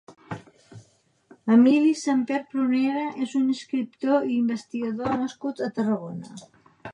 Emili 1.55 1.91
Samper 2.03 2.39
Prunera 2.53 3.03
és 3.27 3.35
un 3.41 3.45
escriptor 3.57 4.27
i 4.31 4.35
investigador 4.39 5.15
nascut 5.25 5.63
a 5.69 5.71
Tarragona. 5.79 6.35